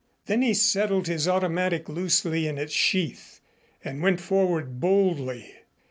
Then 0.25 0.41
he 0.41 0.55
settled 0.55 1.05
his 1.05 1.27
automatic 1.27 1.87
loosely 1.87 2.47
in 2.47 2.57
its 2.57 2.73
sheath, 2.73 3.39
and 3.83 4.01
went 4.01 4.19
forward 4.19 4.79
boldly. 4.79 5.53